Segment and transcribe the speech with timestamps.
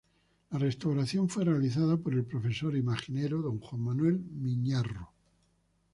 [0.49, 3.55] La restauración fue realizada por el profesor e imaginero D.
[3.61, 5.13] Juan Manuel Miñarro.